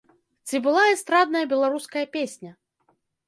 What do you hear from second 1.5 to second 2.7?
беларуская песня?